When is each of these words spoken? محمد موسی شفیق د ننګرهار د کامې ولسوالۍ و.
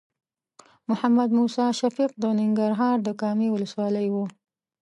محمد 0.89 1.29
موسی 1.37 1.65
شفیق 1.79 2.11
د 2.19 2.23
ننګرهار 2.39 2.97
د 3.03 3.09
کامې 3.21 3.47
ولسوالۍ 3.51 4.07
و. 4.11 4.15